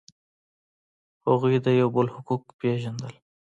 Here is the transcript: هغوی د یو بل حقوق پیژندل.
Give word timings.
هغوی 1.27 1.55
د 1.65 1.67
یو 1.81 1.89
بل 1.95 2.07
حقوق 2.15 2.43
پیژندل. 2.59 3.13